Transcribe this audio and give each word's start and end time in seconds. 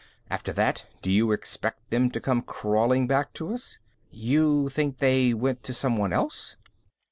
After 0.31 0.51
that, 0.53 0.87
do 1.03 1.11
you 1.11 1.31
expect 1.31 1.91
them 1.91 2.09
to 2.09 2.19
come 2.19 2.41
crawling 2.41 3.05
back 3.05 3.33
to 3.33 3.53
us?" 3.53 3.77
"You 4.09 4.67
think 4.67 4.97
they 4.97 5.31
went 5.31 5.61
to 5.65 5.73
someone 5.73 6.11
else?" 6.11 6.55